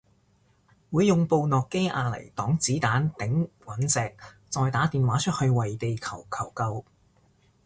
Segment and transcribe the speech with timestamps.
[0.89, 4.15] 會用部諾基亞嚟擋子彈頂隕石
[4.49, 6.83] 再打電話出去為地球求救